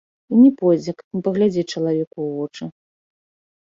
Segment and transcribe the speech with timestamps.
[0.35, 2.63] І не пройдзе, каб не паглядзець чалавеку ў вочы.